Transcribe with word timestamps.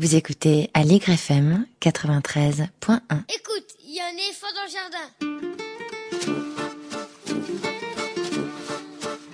Vous 0.00 0.16
écoutez 0.16 0.70
Allegre 0.72 1.10
FM 1.10 1.66
93.1. 1.82 2.64
Écoute, 3.28 3.66
il 3.84 3.94
y 3.94 4.00
a 4.00 4.06
un 4.06 4.16
éléphant 4.16 4.46
dans 4.54 4.64
le 4.64 4.70
jardin. 4.72 5.06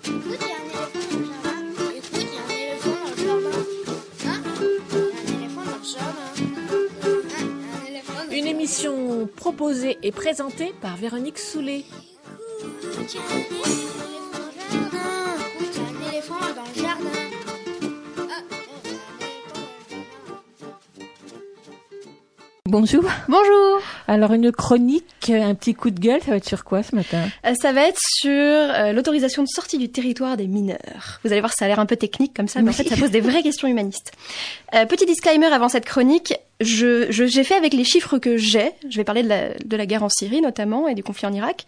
Écoute, 0.03 0.41
il 0.43 0.49
y 0.49 0.51
a 0.51 0.57
un 0.59 0.67
éléphant 0.67 0.99
dans 1.01 1.19
le 1.19 1.27
jardin. 1.31 1.61
Écoute, 1.95 2.19
il 2.19 2.27
y 2.27 2.37
a 2.37 2.43
un 2.43 2.51
éléphant 2.51 2.97
dans 2.99 3.11
le 3.11 3.17
jardin. 3.23 3.63
Hein? 4.27 4.43
Un 4.91 5.39
éléphant 5.39 5.63
dans 5.63 5.79
le 5.79 5.85
jardin. 5.85 6.31
Hein 6.35 7.47
Il 7.47 7.63
y 7.63 7.71
a 7.71 7.79
un 7.79 7.87
éléphant 7.87 8.15
dans 8.15 8.25
le 8.25 8.37
Une 8.37 8.49
émission 8.49 9.29
proposée 9.37 9.99
et 10.03 10.11
présentée 10.11 10.75
par 10.83 10.97
Véronique 10.97 11.39
Soulet. 11.39 11.85
Écoute, 13.05 13.17
Bonjour. 22.67 23.05
Bonjour. 23.29 23.81
Alors 24.09 24.33
une 24.33 24.51
chronique, 24.51 25.31
un 25.31 25.55
petit 25.55 25.75
coup 25.75 25.91
de 25.91 26.01
gueule, 26.01 26.21
ça 26.21 26.33
va 26.33 26.37
être 26.39 26.49
sur 26.49 26.65
quoi 26.65 26.83
ce 26.83 26.95
matin 26.97 27.29
Euh, 27.47 27.55
ça 27.61 27.73
va 27.73 27.83
être 27.89 28.01
sur 28.01 28.31
euh, 28.33 28.93
l'autorisation 28.93 29.43
de 29.43 29.49
sortie 29.49 29.79
du 29.79 29.89
territoire 29.89 30.37
des 30.37 30.49
mineurs. 30.49 31.21
Vous 31.25 31.31
allez 31.31 31.41
voir, 31.41 31.53
ça 31.53 31.65
a 31.67 31.69
l'air 31.69 31.79
un 31.79 31.87
peu 31.87 31.97
technique 31.97 32.35
comme 32.35 32.49
ça, 32.49 32.63
mais 32.63 32.71
en 32.71 32.73
fait, 32.73 32.89
ça 32.89 32.97
pose 32.97 33.11
des 33.11 33.21
vraies 33.21 33.43
questions 33.43 33.69
humanistes. 33.69 34.13
Euh, 34.75 34.85
petit 34.85 35.07
disclaimer 35.07 35.47
avant 35.47 35.69
cette 35.69 35.85
chronique, 35.85 36.35
je 36.61 37.07
je- 37.11 37.27
j'ai 37.27 37.45
fait 37.45 37.55
avec 37.55 37.73
les 37.73 37.85
chiffres 37.85 38.19
que 38.19 38.37
j'ai. 38.37 38.73
Je 38.91 38.97
vais 38.97 39.05
parler 39.05 39.23
de 39.23 39.29
la, 39.29 39.55
de 39.55 39.77
la 39.77 39.87
guerre 39.87 40.03
en 40.03 40.09
Syrie 40.09 40.41
notamment 40.41 40.89
et 40.89 40.95
du 40.95 41.03
conflit 41.05 41.27
en 41.29 41.33
Irak. 41.33 41.67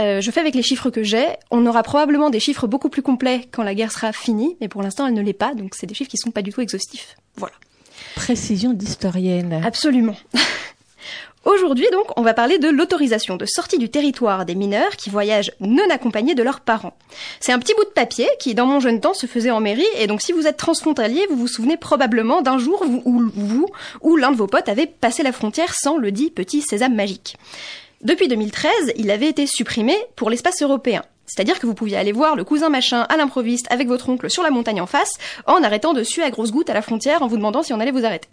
Euh, 0.00 0.20
je 0.20 0.30
fais 0.32 0.40
avec 0.40 0.56
les 0.56 0.62
chiffres 0.62 0.90
que 0.90 1.04
j'ai. 1.04 1.26
On 1.52 1.64
aura 1.66 1.84
probablement 1.84 2.28
des 2.30 2.40
chiffres 2.40 2.66
beaucoup 2.66 2.88
plus 2.88 3.02
complets 3.02 3.42
quand 3.52 3.62
la 3.62 3.74
guerre 3.76 3.92
sera 3.92 4.12
finie, 4.12 4.56
mais 4.60 4.66
pour 4.66 4.82
l'instant, 4.82 5.06
elle 5.06 5.14
ne 5.14 5.22
l'est 5.22 5.32
pas, 5.32 5.54
donc 5.54 5.74
c'est 5.76 5.86
des 5.86 5.94
chiffres 5.94 6.10
qui 6.10 6.16
sont 6.16 6.32
pas 6.32 6.42
du 6.42 6.52
tout 6.52 6.60
exhaustifs. 6.60 7.14
Voilà. 7.36 7.54
Précision 8.14 8.72
d'historienne. 8.72 9.60
Absolument. 9.64 10.16
Aujourd'hui, 11.44 11.86
donc, 11.92 12.06
on 12.16 12.22
va 12.22 12.32
parler 12.32 12.58
de 12.58 12.70
l'autorisation 12.70 13.36
de 13.36 13.44
sortie 13.44 13.76
du 13.76 13.90
territoire 13.90 14.46
des 14.46 14.54
mineurs 14.54 14.96
qui 14.96 15.10
voyagent 15.10 15.52
non 15.60 15.84
accompagnés 15.90 16.34
de 16.34 16.42
leurs 16.42 16.60
parents. 16.60 16.96
C'est 17.38 17.52
un 17.52 17.58
petit 17.58 17.74
bout 17.74 17.84
de 17.84 17.90
papier 17.90 18.26
qui, 18.38 18.54
dans 18.54 18.64
mon 18.64 18.80
jeune 18.80 19.00
temps, 19.00 19.12
se 19.12 19.26
faisait 19.26 19.50
en 19.50 19.60
mairie, 19.60 19.84
et 19.98 20.06
donc 20.06 20.22
si 20.22 20.32
vous 20.32 20.46
êtes 20.46 20.56
transfrontalier, 20.56 21.26
vous 21.28 21.36
vous 21.36 21.48
souvenez 21.48 21.76
probablement 21.76 22.40
d'un 22.40 22.56
jour 22.56 22.82
où, 23.04 23.30
vous 23.34 23.66
ou 24.00 24.16
l'un 24.16 24.30
de 24.30 24.36
vos 24.36 24.46
potes 24.46 24.70
avait 24.70 24.86
passé 24.86 25.22
la 25.22 25.32
frontière 25.32 25.74
sans 25.74 25.98
le 25.98 26.12
dit 26.12 26.30
petit 26.30 26.62
sésame 26.62 26.94
magique. 26.94 27.36
Depuis 28.00 28.28
2013, 28.28 28.94
il 28.96 29.10
avait 29.10 29.28
été 29.28 29.46
supprimé 29.46 29.94
pour 30.16 30.30
l'espace 30.30 30.62
européen. 30.62 31.02
C'est-à-dire 31.26 31.58
que 31.58 31.66
vous 31.66 31.74
pouviez 31.74 31.96
aller 31.96 32.12
voir 32.12 32.36
le 32.36 32.44
cousin 32.44 32.68
machin 32.68 33.02
à 33.08 33.16
l'improviste 33.16 33.66
avec 33.70 33.88
votre 33.88 34.08
oncle 34.08 34.30
sur 34.30 34.42
la 34.42 34.50
montagne 34.50 34.80
en 34.80 34.86
face, 34.86 35.14
en 35.46 35.62
arrêtant 35.62 35.92
dessus 35.92 36.22
à 36.22 36.30
grosses 36.30 36.52
gouttes 36.52 36.70
à 36.70 36.74
la 36.74 36.82
frontière 36.82 37.22
en 37.22 37.26
vous 37.26 37.36
demandant 37.36 37.62
si 37.62 37.72
on 37.72 37.80
allait 37.80 37.90
vous 37.90 38.04
arrêter. 38.04 38.28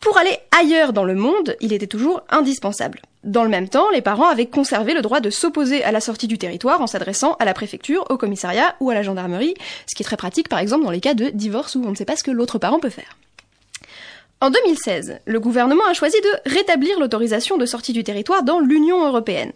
Pour 0.00 0.18
aller 0.18 0.38
ailleurs 0.56 0.92
dans 0.92 1.04
le 1.04 1.14
monde, 1.14 1.56
il 1.60 1.72
était 1.72 1.88
toujours 1.88 2.22
indispensable. 2.30 3.00
Dans 3.24 3.42
le 3.42 3.48
même 3.48 3.68
temps, 3.68 3.90
les 3.90 4.02
parents 4.02 4.28
avaient 4.28 4.46
conservé 4.46 4.94
le 4.94 5.02
droit 5.02 5.18
de 5.18 5.30
s'opposer 5.30 5.82
à 5.82 5.90
la 5.90 6.00
sortie 6.00 6.28
du 6.28 6.38
territoire 6.38 6.80
en 6.80 6.86
s'adressant 6.86 7.34
à 7.40 7.44
la 7.44 7.54
préfecture, 7.54 8.04
au 8.08 8.16
commissariat 8.16 8.76
ou 8.78 8.90
à 8.90 8.94
la 8.94 9.02
gendarmerie, 9.02 9.54
ce 9.88 9.96
qui 9.96 10.04
est 10.04 10.06
très 10.06 10.16
pratique 10.16 10.48
par 10.48 10.60
exemple 10.60 10.84
dans 10.84 10.92
les 10.92 11.00
cas 11.00 11.14
de 11.14 11.30
divorce 11.30 11.74
où 11.74 11.82
on 11.84 11.90
ne 11.90 11.96
sait 11.96 12.04
pas 12.04 12.14
ce 12.14 12.22
que 12.22 12.30
l'autre 12.30 12.58
parent 12.58 12.78
peut 12.78 12.88
faire. 12.88 13.18
En 14.40 14.50
2016, 14.50 15.18
le 15.24 15.40
gouvernement 15.40 15.86
a 15.90 15.94
choisi 15.94 16.20
de 16.20 16.50
rétablir 16.50 17.00
l'autorisation 17.00 17.56
de 17.56 17.66
sortie 17.66 17.92
du 17.92 18.04
territoire 18.04 18.44
dans 18.44 18.60
l'Union 18.60 19.04
européenne. 19.04 19.52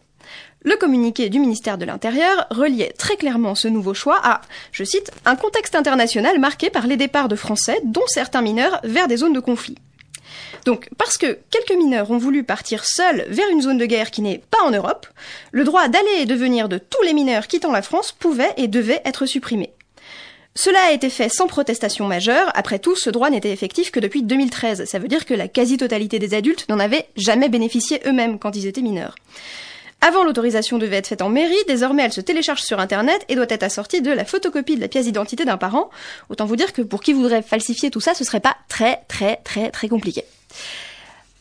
Le 0.62 0.76
communiqué 0.76 1.30
du 1.30 1.38
ministère 1.38 1.78
de 1.78 1.86
l'Intérieur 1.86 2.46
reliait 2.50 2.92
très 2.98 3.16
clairement 3.16 3.54
ce 3.54 3.68
nouveau 3.68 3.94
choix 3.94 4.20
à, 4.22 4.42
je 4.72 4.84
cite, 4.84 5.10
un 5.24 5.36
contexte 5.36 5.74
international 5.74 6.38
marqué 6.38 6.68
par 6.68 6.86
les 6.86 6.98
départs 6.98 7.28
de 7.28 7.36
Français, 7.36 7.80
dont 7.84 8.06
certains 8.06 8.42
mineurs, 8.42 8.80
vers 8.84 9.08
des 9.08 9.16
zones 9.16 9.32
de 9.32 9.40
conflit. 9.40 9.76
Donc, 10.66 10.90
parce 10.98 11.16
que 11.16 11.38
quelques 11.50 11.78
mineurs 11.78 12.10
ont 12.10 12.18
voulu 12.18 12.44
partir 12.44 12.84
seuls 12.84 13.24
vers 13.28 13.48
une 13.48 13.62
zone 13.62 13.78
de 13.78 13.86
guerre 13.86 14.10
qui 14.10 14.20
n'est 14.20 14.42
pas 14.50 14.62
en 14.62 14.70
Europe, 14.70 15.06
le 15.52 15.64
droit 15.64 15.88
d'aller 15.88 16.20
et 16.20 16.26
de 16.26 16.34
venir 16.34 16.68
de 16.68 16.78
tous 16.78 17.02
les 17.02 17.14
mineurs 17.14 17.46
quittant 17.46 17.72
la 17.72 17.82
France 17.82 18.12
pouvait 18.12 18.52
et 18.58 18.68
devait 18.68 19.02
être 19.04 19.24
supprimé. 19.26 19.72
Cela 20.54 20.80
a 20.88 20.92
été 20.92 21.10
fait 21.10 21.28
sans 21.28 21.46
protestation 21.46 22.06
majeure, 22.06 22.50
après 22.54 22.80
tout, 22.80 22.96
ce 22.96 23.08
droit 23.08 23.30
n'était 23.30 23.52
effectif 23.52 23.90
que 23.90 24.00
depuis 24.00 24.22
2013, 24.22 24.84
ça 24.84 24.98
veut 24.98 25.08
dire 25.08 25.24
que 25.24 25.32
la 25.32 25.48
quasi-totalité 25.48 26.18
des 26.18 26.34
adultes 26.34 26.68
n'en 26.68 26.80
avaient 26.80 27.06
jamais 27.16 27.48
bénéficié 27.48 28.00
eux-mêmes 28.06 28.38
quand 28.38 28.56
ils 28.56 28.66
étaient 28.66 28.82
mineurs. 28.82 29.14
Avant, 30.02 30.24
l'autorisation 30.24 30.78
devait 30.78 30.96
être 30.96 31.08
faite 31.08 31.22
en 31.22 31.28
mairie, 31.28 31.54
désormais 31.68 32.02
elle 32.02 32.12
se 32.12 32.22
télécharge 32.22 32.62
sur 32.62 32.80
internet 32.80 33.24
et 33.28 33.34
doit 33.34 33.46
être 33.48 33.62
assortie 33.62 34.00
de 34.00 34.10
la 34.10 34.24
photocopie 34.24 34.76
de 34.76 34.80
la 34.80 34.88
pièce 34.88 35.04
d'identité 35.04 35.44
d'un 35.44 35.58
parent. 35.58 35.90
Autant 36.30 36.46
vous 36.46 36.56
dire 36.56 36.72
que 36.72 36.80
pour 36.80 37.02
qui 37.02 37.12
voudrait 37.12 37.42
falsifier 37.42 37.90
tout 37.90 38.00
ça, 38.00 38.14
ce 38.14 38.24
serait 38.24 38.40
pas 38.40 38.56
très 38.68 39.02
très 39.08 39.36
très 39.44 39.70
très 39.70 39.88
compliqué. 39.88 40.24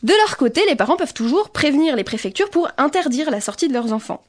De 0.02 0.12
leur 0.12 0.36
côté, 0.36 0.62
les 0.68 0.76
parents 0.76 0.96
peuvent 0.96 1.14
toujours 1.14 1.50
prévenir 1.50 1.96
les 1.96 2.04
préfectures 2.04 2.50
pour 2.50 2.68
interdire 2.76 3.30
la 3.30 3.40
sortie 3.40 3.68
de 3.68 3.72
leurs 3.72 3.92
enfants. 3.92 4.22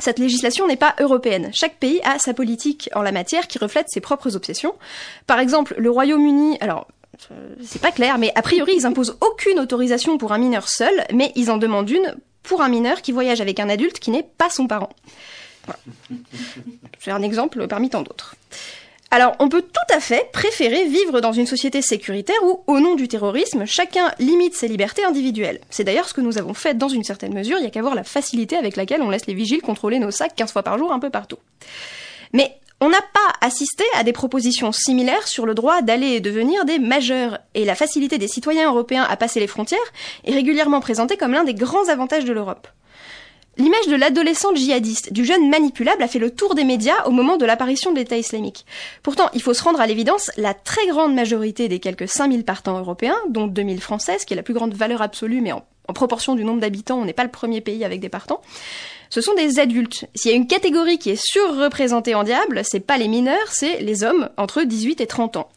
Cette 0.00 0.18
législation 0.18 0.66
n'est 0.66 0.76
pas 0.76 0.94
européenne. 0.98 1.50
Chaque 1.52 1.76
pays 1.76 2.00
a 2.04 2.18
sa 2.18 2.32
politique 2.32 2.88
en 2.94 3.02
la 3.02 3.12
matière 3.12 3.48
qui 3.48 3.58
reflète 3.58 3.86
ses 3.88 4.00
propres 4.00 4.34
obsessions. 4.34 4.74
Par 5.26 5.38
exemple, 5.38 5.74
le 5.78 5.90
Royaume-Uni, 5.90 6.58
alors 6.60 6.88
euh, 7.32 7.54
c'est 7.64 7.82
pas 7.82 7.92
clair, 7.92 8.18
mais 8.18 8.32
a 8.34 8.42
priori 8.42 8.72
ils 8.76 8.86
imposent 8.86 9.16
aucune 9.20 9.60
autorisation 9.60 10.16
pour 10.16 10.32
un 10.32 10.38
mineur 10.38 10.68
seul, 10.68 11.04
mais 11.12 11.32
ils 11.36 11.50
en 11.50 11.58
demandent 11.58 11.90
une 11.90 12.16
pour 12.50 12.62
un 12.62 12.68
mineur 12.68 13.00
qui 13.00 13.12
voyage 13.12 13.40
avec 13.40 13.60
un 13.60 13.68
adulte 13.68 14.00
qui 14.00 14.10
n'est 14.10 14.24
pas 14.24 14.50
son 14.50 14.66
parent. 14.66 14.88
Voilà. 15.66 15.78
C'est 16.98 17.12
un 17.12 17.22
exemple 17.22 17.68
parmi 17.68 17.90
tant 17.90 18.02
d'autres. 18.02 18.34
Alors, 19.12 19.36
on 19.38 19.48
peut 19.48 19.62
tout 19.62 19.94
à 19.94 20.00
fait 20.00 20.28
préférer 20.32 20.84
vivre 20.86 21.20
dans 21.20 21.30
une 21.30 21.46
société 21.46 21.80
sécuritaire 21.80 22.42
où, 22.42 22.64
au 22.66 22.80
nom 22.80 22.96
du 22.96 23.06
terrorisme, 23.06 23.66
chacun 23.66 24.10
limite 24.18 24.56
ses 24.56 24.66
libertés 24.66 25.04
individuelles. 25.04 25.60
C'est 25.70 25.84
d'ailleurs 25.84 26.08
ce 26.08 26.14
que 26.14 26.20
nous 26.20 26.38
avons 26.38 26.52
fait 26.52 26.76
dans 26.76 26.88
une 26.88 27.04
certaine 27.04 27.34
mesure, 27.34 27.58
il 27.58 27.62
y 27.62 27.68
a 27.68 27.70
qu'à 27.70 27.82
voir 27.82 27.94
la 27.94 28.02
facilité 28.02 28.56
avec 28.56 28.74
laquelle 28.74 29.02
on 29.02 29.10
laisse 29.10 29.26
les 29.26 29.34
vigiles 29.34 29.62
contrôler 29.62 30.00
nos 30.00 30.10
sacs 30.10 30.34
15 30.34 30.50
fois 30.50 30.64
par 30.64 30.76
jour 30.76 30.92
un 30.92 30.98
peu 30.98 31.10
partout. 31.10 31.38
Mais 32.32 32.58
on 32.80 32.88
n'a 32.88 33.02
pas 33.02 33.46
assisté 33.46 33.84
à 33.94 34.04
des 34.04 34.12
propositions 34.12 34.72
similaires 34.72 35.28
sur 35.28 35.44
le 35.44 35.54
droit 35.54 35.82
d'aller 35.82 36.08
et 36.08 36.20
de 36.20 36.30
venir 36.30 36.64
des 36.64 36.78
majeurs, 36.78 37.38
et 37.54 37.64
la 37.64 37.74
facilité 37.74 38.16
des 38.18 38.28
citoyens 38.28 38.70
européens 38.70 39.06
à 39.08 39.16
passer 39.16 39.40
les 39.40 39.46
frontières 39.46 39.78
est 40.24 40.32
régulièrement 40.32 40.80
présentée 40.80 41.16
comme 41.16 41.32
l'un 41.32 41.44
des 41.44 41.54
grands 41.54 41.88
avantages 41.88 42.24
de 42.24 42.32
l'Europe. 42.32 42.68
L'image 43.58 43.88
de 43.88 43.96
l'adolescent 43.96 44.54
djihadiste, 44.54 45.12
du 45.12 45.26
jeune 45.26 45.50
manipulable, 45.50 46.02
a 46.02 46.08
fait 46.08 46.18
le 46.18 46.30
tour 46.30 46.54
des 46.54 46.64
médias 46.64 47.04
au 47.04 47.10
moment 47.10 47.36
de 47.36 47.44
l'apparition 47.44 47.92
de 47.92 47.98
l'État 47.98 48.16
islamique. 48.16 48.64
Pourtant, 49.02 49.28
il 49.34 49.42
faut 49.42 49.52
se 49.52 49.62
rendre 49.62 49.80
à 49.80 49.86
l'évidence, 49.86 50.30
la 50.38 50.54
très 50.54 50.86
grande 50.86 51.14
majorité 51.14 51.68
des 51.68 51.80
quelques 51.80 52.08
5000 52.08 52.44
partants 52.44 52.78
européens, 52.78 53.18
dont 53.28 53.46
2000 53.46 53.82
françaises, 53.82 54.24
qui 54.24 54.32
est 54.32 54.36
la 54.36 54.42
plus 54.42 54.54
grande 54.54 54.72
valeur 54.72 55.02
absolue, 55.02 55.42
mais 55.42 55.52
en, 55.52 55.66
en 55.88 55.92
proportion 55.92 56.36
du 56.36 56.44
nombre 56.44 56.60
d'habitants, 56.60 56.98
on 56.98 57.04
n'est 57.04 57.12
pas 57.12 57.24
le 57.24 57.30
premier 57.30 57.60
pays 57.60 57.84
avec 57.84 58.00
des 58.00 58.08
partants, 58.08 58.40
ce 59.10 59.20
sont 59.20 59.34
des 59.34 59.58
adultes. 59.58 60.06
S'il 60.14 60.30
y 60.30 60.34
a 60.34 60.36
une 60.36 60.46
catégorie 60.46 60.98
qui 60.98 61.10
est 61.10 61.22
surreprésentée 61.22 62.14
en 62.14 62.22
diable, 62.22 62.62
c'est 62.64 62.80
pas 62.80 62.96
les 62.96 63.08
mineurs, 63.08 63.48
c'est 63.50 63.80
les 63.80 64.04
hommes 64.04 64.30
entre 64.36 64.62
18 64.62 65.00
et 65.00 65.06
30 65.06 65.36
ans. 65.36 65.48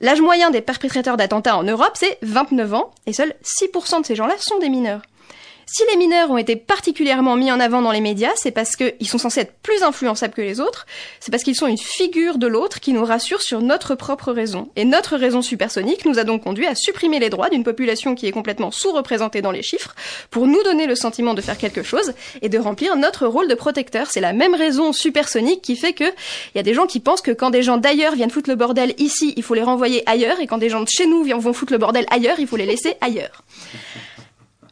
L'âge 0.00 0.20
moyen 0.20 0.50
des 0.50 0.60
perpétrateurs 0.60 1.16
d'attentats 1.16 1.56
en 1.56 1.62
Europe, 1.62 1.92
c'est 1.94 2.18
29 2.22 2.74
ans, 2.74 2.90
et 3.06 3.12
seuls 3.12 3.34
6% 3.42 4.00
de 4.00 4.06
ces 4.06 4.16
gens-là 4.16 4.34
sont 4.38 4.58
des 4.58 4.68
mineurs. 4.68 5.02
Si 5.68 5.82
les 5.90 5.96
mineurs 5.96 6.30
ont 6.30 6.38
été 6.38 6.54
particulièrement 6.54 7.34
mis 7.34 7.50
en 7.50 7.58
avant 7.58 7.82
dans 7.82 7.90
les 7.90 8.00
médias, 8.00 8.30
c'est 8.36 8.52
parce 8.52 8.76
qu'ils 8.76 9.08
sont 9.08 9.18
censés 9.18 9.40
être 9.40 9.54
plus 9.64 9.82
influençables 9.82 10.32
que 10.32 10.40
les 10.40 10.60
autres, 10.60 10.86
c'est 11.18 11.32
parce 11.32 11.42
qu'ils 11.42 11.56
sont 11.56 11.66
une 11.66 11.76
figure 11.76 12.38
de 12.38 12.46
l'autre 12.46 12.78
qui 12.78 12.92
nous 12.92 13.04
rassure 13.04 13.42
sur 13.42 13.60
notre 13.60 13.96
propre 13.96 14.30
raison. 14.30 14.70
Et 14.76 14.84
notre 14.84 15.16
raison 15.16 15.42
supersonique 15.42 16.04
nous 16.04 16.20
a 16.20 16.24
donc 16.24 16.44
conduit 16.44 16.68
à 16.68 16.76
supprimer 16.76 17.18
les 17.18 17.30
droits 17.30 17.50
d'une 17.50 17.64
population 17.64 18.14
qui 18.14 18.28
est 18.28 18.32
complètement 18.32 18.70
sous-représentée 18.70 19.42
dans 19.42 19.50
les 19.50 19.64
chiffres, 19.64 19.96
pour 20.30 20.46
nous 20.46 20.62
donner 20.62 20.86
le 20.86 20.94
sentiment 20.94 21.34
de 21.34 21.40
faire 21.40 21.58
quelque 21.58 21.82
chose 21.82 22.12
et 22.42 22.48
de 22.48 22.58
remplir 22.58 22.94
notre 22.94 23.26
rôle 23.26 23.48
de 23.48 23.54
protecteur. 23.56 24.06
C'est 24.08 24.20
la 24.20 24.32
même 24.32 24.54
raison 24.54 24.92
supersonique 24.92 25.62
qui 25.62 25.74
fait 25.74 25.94
que 25.94 26.04
il 26.04 26.56
y 26.56 26.60
a 26.60 26.62
des 26.62 26.74
gens 26.74 26.86
qui 26.86 27.00
pensent 27.00 27.22
que 27.22 27.32
quand 27.32 27.50
des 27.50 27.64
gens 27.64 27.76
d'ailleurs 27.76 28.14
viennent 28.14 28.30
foutre 28.30 28.50
le 28.50 28.56
bordel 28.56 28.94
ici, 28.98 29.34
il 29.36 29.42
faut 29.42 29.54
les 29.54 29.64
renvoyer 29.64 30.08
ailleurs, 30.08 30.38
et 30.38 30.46
quand 30.46 30.58
des 30.58 30.70
gens 30.70 30.82
de 30.82 30.88
chez 30.88 31.08
nous 31.08 31.24
vont 31.24 31.52
foutre 31.52 31.72
le 31.72 31.78
bordel 31.78 32.06
ailleurs, 32.12 32.38
il 32.38 32.46
faut 32.46 32.56
les 32.56 32.66
laisser 32.66 32.94
ailleurs. 33.00 33.42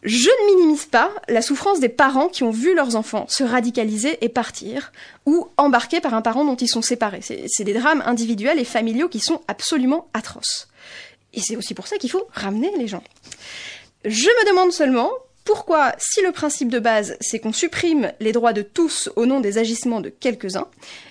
Je 0.05 0.29
ne 0.29 0.55
minimise 0.55 0.85
pas 0.85 1.11
la 1.29 1.41
souffrance 1.41 1.81
des 1.81 1.89
parents 1.89 2.29
qui 2.29 2.43
ont 2.43 2.51
vu 2.51 2.75
leurs 2.75 2.95
enfants 2.95 3.25
se 3.29 3.43
radicaliser 3.43 4.23
et 4.23 4.29
partir, 4.29 4.93
ou 5.25 5.49
embarqués 5.57 6.03
par 6.03 6.13
un 6.13 6.21
parent 6.21 6.45
dont 6.45 6.57
ils 6.57 6.69
sont 6.69 6.83
séparés. 6.83 7.23
C'est 7.23 7.65
des 7.65 7.73
drames 7.73 8.03
individuels 8.05 8.59
et 8.59 8.65
familiaux 8.65 9.09
qui 9.09 9.21
sont 9.21 9.41
absolument 9.49 10.09
atroces. 10.13 10.69
Et 11.33 11.41
c'est 11.41 11.57
aussi 11.57 11.73
pour 11.73 11.87
ça 11.87 11.97
qu'il 11.97 12.11
faut 12.11 12.29
ramener 12.33 12.71
les 12.77 12.87
gens. 12.87 13.03
Je 14.05 14.29
me 14.29 14.51
demande 14.51 14.73
seulement 14.73 15.11
Pourquoi, 15.45 15.93
si 15.99 16.23
le 16.23 16.33
principe 16.33 16.71
de 16.71 16.79
base, 16.79 17.19
c'est 17.21 17.39
qu'on 17.39 17.53
supprime 17.53 18.13
les 18.19 18.33
droits 18.33 18.55
de 18.55 18.63
tous 18.63 19.11
au 19.15 19.27
nom 19.27 19.41
des 19.41 19.59
agissements 19.59 20.01
de 20.01 20.09
quelques-uns, 20.09 20.69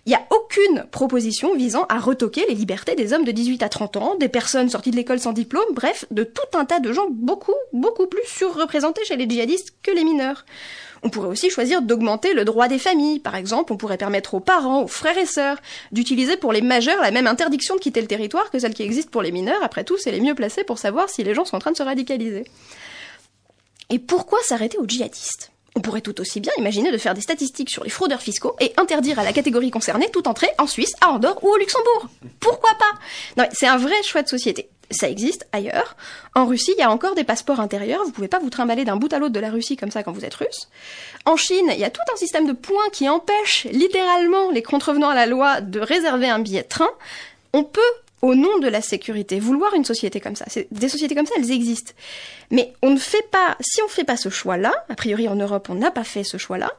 il 0.07 0.09
n'y 0.09 0.15
a 0.15 0.25
aucune 0.31 0.85
proposition 0.89 1.55
visant 1.55 1.85
à 1.87 1.99
retoquer 1.99 2.43
les 2.49 2.55
libertés 2.55 2.95
des 2.95 3.13
hommes 3.13 3.25
de 3.25 3.31
18 3.31 3.61
à 3.61 3.69
30 3.69 3.97
ans, 3.97 4.15
des 4.15 4.29
personnes 4.29 4.69
sorties 4.69 4.89
de 4.89 4.95
l'école 4.95 5.19
sans 5.19 5.33
diplôme, 5.33 5.63
bref, 5.73 6.05
de 6.09 6.23
tout 6.23 6.57
un 6.57 6.65
tas 6.65 6.79
de 6.79 6.91
gens 6.91 7.07
beaucoup, 7.11 7.53
beaucoup 7.73 8.07
plus 8.07 8.25
surreprésentés 8.25 9.05
chez 9.05 9.17
les 9.17 9.29
djihadistes 9.29 9.75
que 9.83 9.91
les 9.91 10.03
mineurs. 10.03 10.45
On 11.03 11.09
pourrait 11.09 11.27
aussi 11.27 11.51
choisir 11.51 11.83
d'augmenter 11.83 12.33
le 12.33 12.43
droit 12.43 12.67
des 12.67 12.79
familles. 12.79 13.19
Par 13.19 13.35
exemple, 13.35 13.71
on 13.71 13.77
pourrait 13.77 13.97
permettre 13.97 14.33
aux 14.33 14.39
parents, 14.39 14.83
aux 14.83 14.87
frères 14.87 15.17
et 15.17 15.25
sœurs, 15.25 15.57
d'utiliser 15.91 16.37
pour 16.37 16.53
les 16.53 16.61
majeurs 16.61 17.01
la 17.01 17.11
même 17.11 17.27
interdiction 17.27 17.75
de 17.75 17.81
quitter 17.81 18.01
le 18.01 18.07
territoire 18.07 18.49
que 18.49 18.57
celle 18.57 18.73
qui 18.73 18.83
existe 18.83 19.11
pour 19.11 19.21
les 19.21 19.31
mineurs. 19.31 19.61
Après 19.61 19.83
tout, 19.83 19.97
c'est 19.97 20.11
les 20.11 20.21
mieux 20.21 20.33
placés 20.33 20.63
pour 20.63 20.79
savoir 20.79 21.09
si 21.09 21.23
les 21.23 21.35
gens 21.35 21.45
sont 21.45 21.57
en 21.57 21.59
train 21.59 21.71
de 21.71 21.77
se 21.77 21.83
radicaliser. 21.83 22.45
Et 23.93 23.99
pourquoi 23.99 24.39
s'arrêter 24.41 24.79
aux 24.79 24.87
djihadistes? 24.87 25.51
On 25.75 25.79
pourrait 25.79 26.01
tout 26.01 26.19
aussi 26.19 26.39
bien 26.39 26.51
imaginer 26.57 26.91
de 26.91 26.97
faire 26.97 27.13
des 27.13 27.21
statistiques 27.21 27.69
sur 27.69 27.83
les 27.83 27.91
fraudeurs 27.91 28.23
fiscaux 28.23 28.55
et 28.59 28.73
interdire 28.77 29.19
à 29.19 29.23
la 29.23 29.33
catégorie 29.33 29.69
concernée 29.69 30.09
toute 30.09 30.25
entrée 30.25 30.49
en 30.57 30.65
Suisse, 30.65 30.95
à 30.99 31.11
Andorre 31.11 31.43
ou 31.43 31.49
au 31.49 31.57
Luxembourg. 31.57 32.07
Pourquoi 32.39 32.71
pas? 32.79 32.97
Non, 33.37 33.47
c'est 33.53 33.67
un 33.67 33.77
vrai 33.77 34.01
choix 34.01 34.23
de 34.23 34.27
société. 34.27 34.67
Ça 34.89 35.07
existe 35.07 35.45
ailleurs. 35.51 35.95
En 36.33 36.47
Russie, 36.47 36.73
il 36.75 36.79
y 36.79 36.83
a 36.83 36.89
encore 36.89 37.13
des 37.13 37.23
passeports 37.23 37.59
intérieurs. 37.59 38.03
Vous 38.03 38.11
pouvez 38.11 38.27
pas 38.27 38.39
vous 38.39 38.49
trimballer 38.49 38.83
d'un 38.83 38.95
bout 38.95 39.13
à 39.13 39.19
l'autre 39.19 39.33
de 39.33 39.39
la 39.39 39.51
Russie 39.51 39.77
comme 39.77 39.91
ça 39.91 40.01
quand 40.01 40.11
vous 40.11 40.25
êtes 40.25 40.33
russe. 40.33 40.69
En 41.25 41.37
Chine, 41.37 41.69
il 41.71 41.79
y 41.79 41.85
a 41.85 41.91
tout 41.91 42.01
un 42.11 42.17
système 42.17 42.47
de 42.47 42.53
points 42.53 42.89
qui 42.91 43.07
empêche 43.07 43.65
littéralement 43.65 44.49
les 44.49 44.63
contrevenants 44.63 45.09
à 45.09 45.15
la 45.15 45.27
loi 45.27 45.61
de 45.61 45.79
réserver 45.79 46.29
un 46.29 46.39
billet 46.39 46.63
de 46.63 46.67
train. 46.67 46.89
On 47.53 47.63
peut 47.63 47.81
au 48.23 48.35
nom 48.35 48.57
de 48.59 48.69
la 48.69 48.81
sécurité, 48.81 49.39
vouloir 49.39 49.73
une 49.75 49.83
société 49.83 50.21
comme 50.21 50.37
ça. 50.37 50.45
Des 50.71 50.87
sociétés 50.87 51.13
comme 51.13 51.25
ça, 51.25 51.35
elles 51.37 51.51
existent. 51.51 51.91
Mais 52.51 52.73
on 52.81 52.91
ne 52.91 52.97
fait 52.97 53.29
pas, 53.29 53.57
si 53.59 53.81
on 53.81 53.85
ne 53.85 53.91
fait 53.91 54.05
pas 54.05 54.15
ce 54.15 54.29
choix-là, 54.29 54.73
a 54.87 54.95
priori 54.95 55.27
en 55.27 55.35
Europe, 55.35 55.67
on 55.69 55.75
n'a 55.75 55.91
pas 55.91 56.05
fait 56.05 56.23
ce 56.23 56.37
choix-là, 56.37 56.71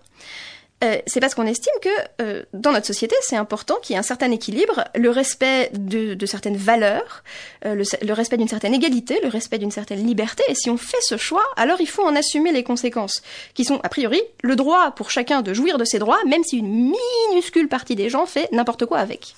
euh, 0.82 0.96
c'est 1.06 1.20
parce 1.20 1.34
qu'on 1.34 1.46
estime 1.46 1.74
que 1.82 2.22
euh, 2.22 2.42
dans 2.54 2.72
notre 2.72 2.86
société, 2.86 3.14
c'est 3.20 3.36
important 3.36 3.76
qu'il 3.82 3.92
y 3.92 3.96
ait 3.96 4.00
un 4.00 4.02
certain 4.02 4.30
équilibre, 4.30 4.84
le 4.94 5.10
respect 5.10 5.70
de, 5.74 6.26
certaines 6.26 6.56
valeurs, 6.56 7.22
euh, 7.66 7.84
le 8.02 8.12
respect 8.12 8.38
d'une 8.38 8.48
certaine 8.48 8.74
égalité, 8.74 9.20
le 9.22 9.28
respect 9.28 9.58
d'une 9.58 9.70
certaine 9.70 10.04
liberté. 10.06 10.42
Et 10.48 10.54
si 10.54 10.70
on 10.70 10.78
fait 10.78 11.00
ce 11.02 11.18
choix, 11.18 11.44
alors 11.56 11.80
il 11.80 11.88
faut 11.88 12.04
en 12.04 12.16
assumer 12.16 12.52
les 12.52 12.64
conséquences, 12.64 13.22
qui 13.52 13.64
sont 13.64 13.80
a 13.82 13.88
priori 13.90 14.20
le 14.42 14.56
droit 14.56 14.92
pour 14.92 15.10
chacun 15.10 15.42
de 15.42 15.52
jouir 15.52 15.76
de 15.76 15.84
ses 15.84 15.98
droits, 15.98 16.18
même 16.26 16.42
si 16.42 16.56
une 16.58 16.94
minuscule 17.30 17.68
partie 17.68 17.96
des 17.96 18.08
gens 18.08 18.24
fait 18.24 18.50
n'importe 18.50 18.86
quoi 18.86 18.98
avec. 18.98 19.34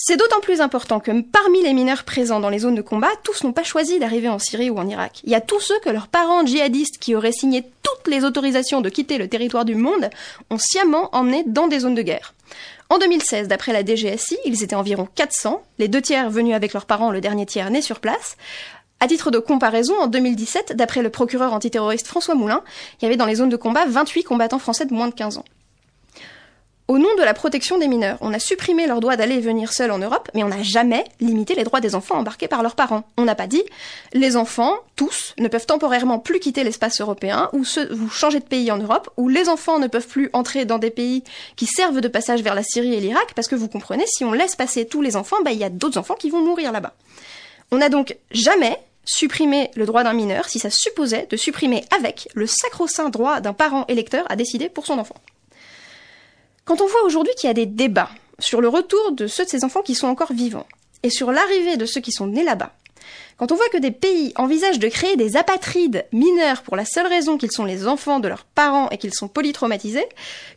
C'est 0.00 0.16
d'autant 0.16 0.38
plus 0.38 0.60
important 0.60 1.00
que 1.00 1.22
parmi 1.22 1.60
les 1.60 1.74
mineurs 1.74 2.04
présents 2.04 2.38
dans 2.38 2.50
les 2.50 2.60
zones 2.60 2.76
de 2.76 2.82
combat, 2.82 3.10
tous 3.24 3.42
n'ont 3.42 3.52
pas 3.52 3.64
choisi 3.64 3.98
d'arriver 3.98 4.28
en 4.28 4.38
Syrie 4.38 4.70
ou 4.70 4.78
en 4.78 4.86
Irak. 4.86 5.20
Il 5.24 5.30
y 5.30 5.34
a 5.34 5.40
tous 5.40 5.58
ceux 5.58 5.78
que 5.80 5.90
leurs 5.90 6.06
parents 6.06 6.46
djihadistes 6.46 6.98
qui 6.98 7.16
auraient 7.16 7.32
signé 7.32 7.64
toutes 7.82 8.06
les 8.06 8.24
autorisations 8.24 8.80
de 8.80 8.90
quitter 8.90 9.18
le 9.18 9.26
territoire 9.26 9.64
du 9.64 9.74
monde 9.74 10.08
ont 10.50 10.58
sciemment 10.58 11.08
emmenés 11.12 11.42
dans 11.48 11.66
des 11.66 11.80
zones 11.80 11.96
de 11.96 12.02
guerre. 12.02 12.32
En 12.90 12.98
2016, 12.98 13.48
d'après 13.48 13.72
la 13.72 13.84
DGSI, 13.84 14.38
ils 14.44 14.62
étaient 14.62 14.76
environ 14.76 15.08
400, 15.16 15.64
les 15.80 15.88
deux 15.88 16.00
tiers 16.00 16.30
venus 16.30 16.54
avec 16.54 16.74
leurs 16.74 16.86
parents, 16.86 17.10
le 17.10 17.20
dernier 17.20 17.44
tiers 17.44 17.68
né 17.70 17.82
sur 17.82 17.98
place. 17.98 18.36
À 19.00 19.08
titre 19.08 19.32
de 19.32 19.40
comparaison, 19.40 19.98
en 19.98 20.06
2017, 20.06 20.76
d'après 20.76 21.02
le 21.02 21.10
procureur 21.10 21.52
antiterroriste 21.52 22.06
François 22.06 22.36
Moulin, 22.36 22.62
il 23.00 23.04
y 23.04 23.06
avait 23.06 23.16
dans 23.16 23.26
les 23.26 23.34
zones 23.34 23.48
de 23.48 23.56
combat 23.56 23.84
28 23.84 24.22
combattants 24.22 24.60
français 24.60 24.86
de 24.86 24.94
moins 24.94 25.08
de 25.08 25.14
15 25.14 25.38
ans. 25.38 25.44
Au 26.90 26.96
nom 26.96 27.14
de 27.18 27.22
la 27.22 27.34
protection 27.34 27.76
des 27.76 27.86
mineurs, 27.86 28.16
on 28.22 28.32
a 28.32 28.38
supprimé 28.38 28.86
leur 28.86 29.00
droit 29.00 29.16
d'aller 29.16 29.34
et 29.34 29.40
venir 29.40 29.74
seuls 29.74 29.90
en 29.90 29.98
Europe, 29.98 30.30
mais 30.32 30.42
on 30.42 30.48
n'a 30.48 30.62
jamais 30.62 31.04
limité 31.20 31.54
les 31.54 31.64
droits 31.64 31.82
des 31.82 31.94
enfants 31.94 32.16
embarqués 32.16 32.48
par 32.48 32.62
leurs 32.62 32.76
parents. 32.76 33.04
On 33.18 33.26
n'a 33.26 33.34
pas 33.34 33.46
dit 33.46 33.62
les 34.14 34.38
enfants, 34.38 34.74
tous, 34.96 35.34
ne 35.38 35.48
peuvent 35.48 35.66
temporairement 35.66 36.18
plus 36.18 36.40
quitter 36.40 36.64
l'espace 36.64 37.02
européen 37.02 37.50
ou, 37.52 37.66
se, 37.66 37.94
changer 38.10 38.40
de 38.40 38.46
pays 38.46 38.72
en 38.72 38.78
Europe, 38.78 39.10
ou 39.18 39.28
les 39.28 39.50
enfants 39.50 39.78
ne 39.78 39.86
peuvent 39.86 40.06
plus 40.06 40.30
entrer 40.32 40.64
dans 40.64 40.78
des 40.78 40.88
pays 40.88 41.24
qui 41.56 41.66
servent 41.66 42.00
de 42.00 42.08
passage 42.08 42.40
vers 42.40 42.54
la 42.54 42.62
Syrie 42.62 42.94
et 42.94 43.00
l'Irak, 43.00 43.34
parce 43.36 43.48
que 43.48 43.54
vous 43.54 43.68
comprenez, 43.68 44.06
si 44.06 44.24
on 44.24 44.32
laisse 44.32 44.56
passer 44.56 44.86
tous 44.86 45.02
les 45.02 45.14
enfants, 45.14 45.42
bah, 45.44 45.52
il 45.52 45.58
y 45.58 45.64
a 45.64 45.70
d'autres 45.70 45.98
enfants 45.98 46.14
qui 46.14 46.30
vont 46.30 46.40
mourir 46.40 46.72
là-bas. 46.72 46.94
On 47.70 47.76
n'a 47.76 47.90
donc 47.90 48.16
jamais 48.30 48.78
supprimé 49.04 49.70
le 49.74 49.84
droit 49.84 50.04
d'un 50.04 50.14
mineur 50.14 50.48
si 50.48 50.58
ça 50.58 50.70
supposait 50.70 51.26
de 51.28 51.36
supprimer 51.36 51.84
avec 51.94 52.30
le 52.32 52.46
sacro-saint 52.46 53.10
droit 53.10 53.40
d'un 53.40 53.52
parent 53.52 53.84
électeur 53.88 54.24
à 54.30 54.36
décider 54.36 54.70
pour 54.70 54.86
son 54.86 54.98
enfant. 54.98 55.16
Quand 56.68 56.82
on 56.82 56.86
voit 56.86 57.04
aujourd'hui 57.04 57.32
qu'il 57.34 57.48
y 57.48 57.50
a 57.50 57.54
des 57.54 57.64
débats 57.64 58.10
sur 58.38 58.60
le 58.60 58.68
retour 58.68 59.12
de 59.12 59.26
ceux 59.26 59.46
de 59.46 59.48
ces 59.48 59.64
enfants 59.64 59.80
qui 59.80 59.94
sont 59.94 60.06
encore 60.06 60.34
vivants, 60.34 60.66
et 61.02 61.08
sur 61.08 61.32
l'arrivée 61.32 61.78
de 61.78 61.86
ceux 61.86 62.02
qui 62.02 62.12
sont 62.12 62.26
nés 62.26 62.44
là-bas, 62.44 62.74
quand 63.38 63.50
on 63.52 63.54
voit 63.54 63.70
que 63.70 63.78
des 63.78 63.90
pays 63.90 64.34
envisagent 64.36 64.78
de 64.78 64.88
créer 64.88 65.16
des 65.16 65.38
apatrides 65.38 66.04
mineurs 66.12 66.60
pour 66.60 66.76
la 66.76 66.84
seule 66.84 67.06
raison 67.06 67.38
qu'ils 67.38 67.52
sont 67.52 67.64
les 67.64 67.88
enfants 67.88 68.20
de 68.20 68.28
leurs 68.28 68.44
parents 68.44 68.90
et 68.90 68.98
qu'ils 68.98 69.14
sont 69.14 69.28
polytraumatisés, 69.28 70.04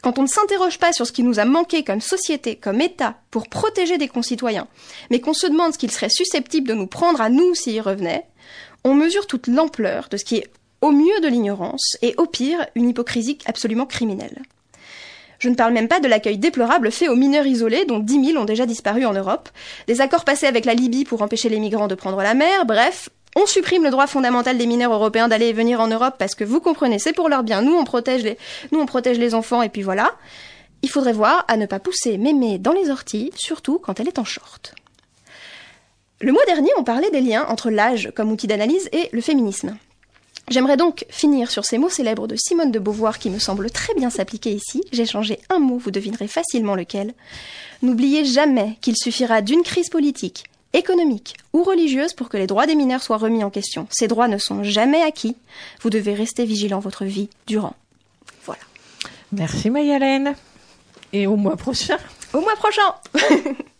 quand 0.02 0.19
on 0.19 0.24
ne 0.24 0.28
s'interroge 0.28 0.80
pas 0.80 0.92
sur 0.92 1.08
ce 1.08 1.13
qui 1.13 1.24
nous 1.24 1.40
a 1.40 1.46
manqué 1.46 1.86
comme 1.86 2.02
société, 2.02 2.58
comme 2.58 2.81
État, 2.81 3.16
pour 3.30 3.48
protéger 3.48 3.98
des 3.98 4.10
concitoyens, 4.10 4.68
mais 5.12 5.22
qu'on 5.22 5.34
se 5.34 5.48
demande 5.48 5.72
ce 5.72 5.78
qu'ils 5.78 5.92
seraient 5.92 6.10
susceptibles 6.10 6.68
de 6.68 6.74
nous 6.74 6.88
prendre 6.88 7.22
à 7.22 7.30
nous 7.30 7.56
s'ils 7.56 7.80
revenaient, 7.80 8.25
on 8.84 8.96
mesure 8.96 9.28
toute 9.28 9.48
l'ampleur 9.48 10.10
de 10.12 10.18
ce 10.18 10.25
qui 10.25 10.36
est 10.36 10.52
au 10.81 10.92
mieux 10.92 11.22
de 11.22 11.30
l'ignorance 11.30 11.96
et 12.02 12.16
au 12.18 12.25
pire 12.25 12.66
une 12.75 12.90
hypocrisie 12.90 13.38
absolument 13.46 13.86
criminelle. 13.86 14.42
Je 15.42 15.50
ne 15.50 15.56
parle 15.56 15.74
même 15.74 15.88
pas 15.88 16.00
de 16.00 16.08
l'accueil 16.08 16.38
déplorable 16.38 16.92
fait 16.92 17.10
aux 17.10 17.16
mineurs 17.16 17.48
isolés, 17.48 17.86
dont 17.86 17.98
10 17.98 18.26
000 18.26 18.40
ont 18.40 18.46
déjà 18.46 18.68
disparu 18.68 19.06
en 19.06 19.14
Europe, 19.14 19.50
des 19.88 20.00
accords 20.00 20.24
passés 20.24 20.46
avec 20.46 20.66
la 20.66 20.76
Libye 20.76 21.04
pour 21.04 21.24
empêcher 21.24 21.50
les 21.50 21.60
migrants 21.60 21.88
de 21.88 21.96
prendre 21.96 22.22
la 22.22 22.36
mer, 22.36 22.64
bref, 22.68 23.10
on 23.36 23.48
supprime 23.48 23.84
le 23.84 23.90
droit 23.90 24.06
fondamental 24.06 24.60
des 24.60 24.68
mineurs 24.68 24.94
européens 24.94 25.28
d'aller 25.28 25.48
et 25.48 25.54
venir 25.54 25.82
en 25.82 25.88
Europe 25.88 26.14
parce 26.20 26.36
que 26.36 26.44
vous 26.44 26.60
comprenez, 26.60 27.00
c'est 27.00 27.12
pour 27.12 27.28
leur 27.28 27.42
bien. 27.42 27.64
Nous, 27.64 27.74
on 27.74 27.86
protège 27.86 28.22
les, 28.22 28.38
nous, 28.72 28.80
on 28.80 28.86
protège 28.86 29.18
les 29.18 29.34
enfants 29.34 29.64
et 29.64 29.70
puis 29.70 29.82
voilà. 29.82 30.12
Il 30.84 30.90
faudrait 30.90 31.12
voir 31.12 31.44
à 31.48 31.58
ne 31.58 31.66
pas 31.66 31.80
pousser 31.80 32.20
mémé 32.20 32.60
dans 32.60 32.74
les 32.74 32.92
orties, 32.92 33.32
surtout 33.36 33.80
quand 33.80 34.00
elle 34.00 34.10
est 34.10 34.20
en 34.20 34.24
short. 34.24 34.76
Le 36.20 36.32
mois 36.32 36.46
dernier, 36.46 36.70
on 36.78 36.84
parlait 36.84 37.10
des 37.10 37.22
liens 37.22 37.48
entre 37.48 37.72
l'âge 37.72 38.12
comme 38.16 38.32
outil 38.32 38.46
d'analyse 38.46 38.90
et 38.92 39.10
le 39.12 39.22
féminisme. 39.22 39.76
J'aimerais 40.51 40.75
donc 40.75 41.06
finir 41.09 41.50
sur 41.50 41.63
ces 41.63 41.77
mots 41.77 41.88
célèbres 41.88 42.27
de 42.27 42.36
Simone 42.36 42.74
de 42.74 42.80
Beauvoir 42.80 43.19
qui 43.19 43.30
me 43.30 43.39
semblent 43.39 43.71
très 43.71 43.94
bien 43.94 44.09
s'appliquer 44.09 44.51
ici. 44.51 44.83
J'ai 44.92 45.06
changé 45.06 45.39
un 45.50 45.59
mot, 45.59 45.77
vous 45.77 45.92
devinerez 45.92 46.27
facilement 46.27 46.75
lequel. 46.75 47.13
N'oubliez 47.81 48.25
jamais 48.25 48.77
qu'il 48.81 48.98
suffira 48.98 49.42
d'une 49.42 49.63
crise 49.63 49.88
politique, 49.88 50.44
économique 50.74 51.38
ou 51.53 51.63
religieuse 51.63 52.12
pour 52.12 52.27
que 52.27 52.36
les 52.36 52.48
droits 52.48 52.65
des 52.68 52.75
mineurs 52.75 53.01
soient 53.01 53.15
remis 53.15 53.45
en 53.45 53.50
question. 53.50 53.88
Ces 53.92 54.09
droits 54.09 54.27
ne 54.27 54.38
sont 54.38 54.62
jamais 54.62 55.01
acquis. 55.01 55.38
Vous 55.83 55.89
devez 55.89 56.13
rester 56.13 56.44
vigilant 56.44 56.80
votre 56.80 57.06
vie 57.06 57.30
durant. 57.48 57.77
Voilà. 58.44 58.62
Merci 59.31 59.69
Mayalène. 59.69 60.36
Et 61.13 61.27
au 61.27 61.38
mois 61.38 61.56
prochain. 61.56 61.98
Au 62.33 62.42
mois 62.42 62.57
prochain 62.57 62.94